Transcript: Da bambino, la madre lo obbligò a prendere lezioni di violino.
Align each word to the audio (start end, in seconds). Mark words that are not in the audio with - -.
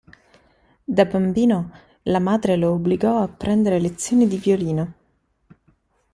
Da 0.95 1.05
bambino, 1.05 1.73
la 2.09 2.17
madre 2.17 2.55
lo 2.55 2.71
obbligò 2.73 3.21
a 3.21 3.27
prendere 3.27 3.77
lezioni 3.79 4.25
di 4.27 4.37
violino. 4.39 4.93